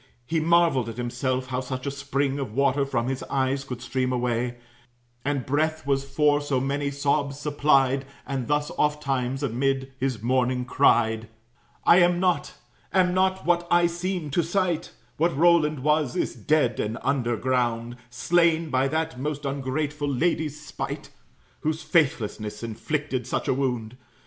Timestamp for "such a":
1.59-1.91, 23.27-23.53